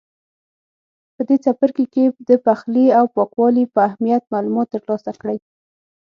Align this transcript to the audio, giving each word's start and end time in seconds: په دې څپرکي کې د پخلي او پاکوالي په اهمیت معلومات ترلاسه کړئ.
په 1.15 1.21
دې 1.27 1.37
څپرکي 1.43 1.85
کې 1.93 2.05
د 2.29 2.31
پخلي 2.45 2.85
او 2.99 3.05
پاکوالي 3.15 3.63
په 3.73 3.79
اهمیت 3.87 4.23
معلومات 4.33 4.67
ترلاسه 4.75 5.11
کړئ. 5.21 5.37